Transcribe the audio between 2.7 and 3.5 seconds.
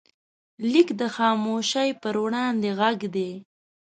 غږ دی.